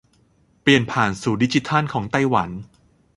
[0.61, 2.49] เปลี่ยนผ่านสู่ดิจิทัลของไต้หวัน